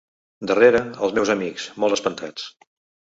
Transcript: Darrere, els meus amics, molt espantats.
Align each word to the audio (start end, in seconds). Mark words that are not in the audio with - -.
Darrere, 0.51 0.79
els 1.07 1.13
meus 1.19 1.31
amics, 1.35 1.67
molt 1.85 1.99
espantats. 1.99 2.49